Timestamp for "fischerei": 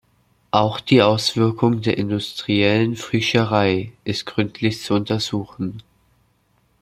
2.95-3.93